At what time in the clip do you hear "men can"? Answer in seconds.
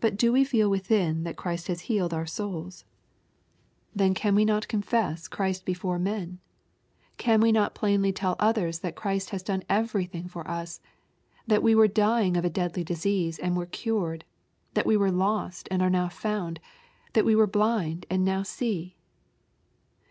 5.98-7.40